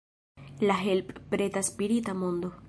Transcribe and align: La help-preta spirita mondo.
La 0.69 0.77
help-preta 0.83 1.63
spirita 1.69 2.15
mondo. 2.25 2.53